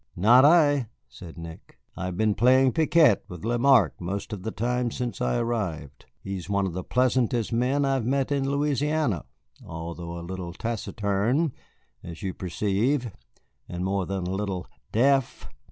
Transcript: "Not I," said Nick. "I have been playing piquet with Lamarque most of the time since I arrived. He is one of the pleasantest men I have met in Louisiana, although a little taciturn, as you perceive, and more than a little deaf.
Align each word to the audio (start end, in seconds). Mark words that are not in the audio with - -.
"Not 0.15 0.43
I," 0.45 0.87
said 1.07 1.37
Nick. 1.37 1.77
"I 1.95 2.05
have 2.05 2.17
been 2.17 2.33
playing 2.33 2.71
piquet 2.71 3.17
with 3.27 3.45
Lamarque 3.45 4.01
most 4.01 4.33
of 4.33 4.41
the 4.41 4.49
time 4.49 4.89
since 4.89 5.21
I 5.21 5.37
arrived. 5.37 6.07
He 6.23 6.37
is 6.37 6.49
one 6.49 6.65
of 6.65 6.73
the 6.73 6.83
pleasantest 6.83 7.53
men 7.53 7.85
I 7.85 7.93
have 7.93 8.05
met 8.07 8.31
in 8.31 8.49
Louisiana, 8.49 9.25
although 9.63 10.17
a 10.17 10.25
little 10.25 10.53
taciturn, 10.53 11.53
as 12.01 12.23
you 12.23 12.33
perceive, 12.33 13.11
and 13.69 13.85
more 13.85 14.07
than 14.07 14.25
a 14.25 14.31
little 14.33 14.65
deaf. 14.91 15.47